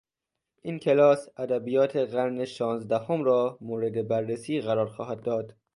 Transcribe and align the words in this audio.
این 0.61 0.79
کلاس، 0.79 1.27
ادبیات 1.37 1.95
قرن 1.95 2.45
شانزدهم 2.45 3.23
را 3.23 3.57
مورد 3.61 4.07
بررسی 4.07 4.61
قرار 4.61 4.87
خواهد 4.87 5.23
داد. 5.23 5.55